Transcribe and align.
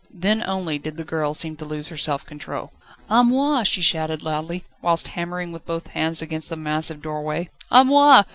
Then 0.11 0.41
only 0.43 0.79
did 0.79 0.97
the 0.97 1.03
girl 1.03 1.35
seem 1.35 1.57
to 1.57 1.63
lose 1.65 1.89
her 1.89 1.95
self 1.95 2.25
control. 2.25 2.73
"A 3.07 3.23
moi," 3.23 3.61
she 3.61 3.81
shouted 3.83 4.23
loudly, 4.23 4.63
whilst 4.81 5.09
hammering 5.09 5.51
with 5.51 5.67
both 5.67 5.85
hands 5.89 6.23
against 6.23 6.49
the 6.49 6.57
massive 6.57 7.03
doorway. 7.03 7.51
"A 7.69 7.83
moi! 7.83 8.23